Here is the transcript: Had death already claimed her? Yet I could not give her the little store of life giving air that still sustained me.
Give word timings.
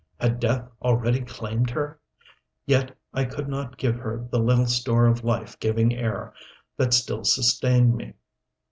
Had 0.19 0.39
death 0.39 0.67
already 0.81 1.21
claimed 1.21 1.69
her? 1.69 1.99
Yet 2.65 2.97
I 3.13 3.23
could 3.23 3.47
not 3.47 3.77
give 3.77 3.97
her 3.99 4.27
the 4.31 4.39
little 4.39 4.65
store 4.65 5.05
of 5.05 5.23
life 5.23 5.59
giving 5.59 5.93
air 5.93 6.33
that 6.77 6.95
still 6.95 7.23
sustained 7.23 7.95
me. 7.95 8.15